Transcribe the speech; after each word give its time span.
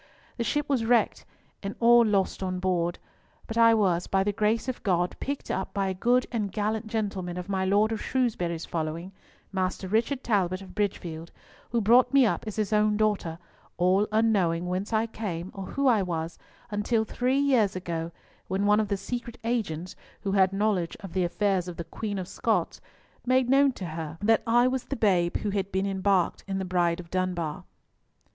The 0.37 0.43
ship 0.43 0.67
was 0.67 0.83
wrecked, 0.83 1.25
and 1.61 1.75
all 1.79 2.03
lost 2.03 2.41
on 2.41 2.57
board, 2.59 2.97
but 3.45 3.55
I 3.55 3.75
was, 3.75 4.07
by 4.07 4.23
the 4.23 4.33
grace 4.33 4.67
of 4.67 4.81
God, 4.81 5.15
picked 5.19 5.51
up 5.51 5.75
by 5.75 5.89
a 5.89 5.93
good 5.93 6.25
and 6.31 6.51
gallant 6.51 6.87
gentleman 6.87 7.37
of 7.37 7.47
my 7.47 7.65
Lord 7.65 7.91
of 7.91 8.01
Shrewsbury's 8.01 8.65
following, 8.65 9.11
Master 9.51 9.87
Richard 9.87 10.23
Talbot 10.23 10.63
of 10.63 10.73
Bridgefield, 10.73 11.31
who 11.69 11.81
brought 11.81 12.13
me 12.15 12.25
up 12.25 12.45
as 12.47 12.55
his 12.55 12.73
own 12.73 12.97
daughter, 12.97 13.37
all 13.77 14.07
unknowing 14.11 14.65
whence 14.67 14.91
I 14.91 15.05
came 15.05 15.51
or 15.53 15.65
who 15.67 15.85
I 15.85 16.01
was, 16.01 16.39
until 16.71 17.05
three 17.05 17.37
years 17.37 17.75
ago, 17.75 18.11
when 18.47 18.65
one 18.65 18.79
of 18.79 18.87
the 18.87 18.97
secret 18.97 19.37
agents 19.43 19.95
who 20.21 20.31
had 20.31 20.51
knowledge 20.51 20.97
of 21.01 21.13
the 21.13 21.23
affairs 21.23 21.67
of 21.67 21.77
the 21.77 21.83
Queen 21.83 22.17
of 22.17 22.27
Scots 22.27 22.81
made 23.23 23.47
known 23.51 23.71
to 23.73 23.85
her 23.85 24.17
that 24.21 24.41
I 24.47 24.67
was 24.67 24.85
the 24.85 24.95
babe 24.95 25.37
who 25.37 25.51
had 25.51 25.71
been 25.71 25.85
embarked 25.85 26.43
in 26.47 26.57
the 26.57 26.65
Bride 26.65 26.99
of 26.99 27.11
Dunbar." 27.11 27.65